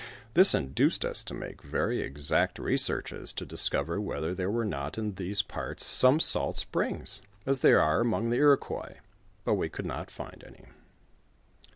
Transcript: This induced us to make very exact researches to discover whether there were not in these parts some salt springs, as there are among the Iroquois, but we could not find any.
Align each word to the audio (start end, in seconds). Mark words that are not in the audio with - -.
This 0.33 0.55
induced 0.55 1.05
us 1.05 1.23
to 1.25 1.35
make 1.35 1.61
very 1.61 1.99
exact 2.01 2.57
researches 2.57 3.31
to 3.33 3.45
discover 3.45 4.01
whether 4.01 4.33
there 4.33 4.49
were 4.49 4.65
not 4.65 4.97
in 4.97 5.13
these 5.13 5.43
parts 5.43 5.85
some 5.85 6.19
salt 6.19 6.57
springs, 6.57 7.21
as 7.45 7.59
there 7.59 7.79
are 7.79 7.99
among 8.01 8.31
the 8.31 8.37
Iroquois, 8.37 8.95
but 9.45 9.53
we 9.53 9.69
could 9.69 9.85
not 9.85 10.09
find 10.09 10.43
any. 10.43 10.65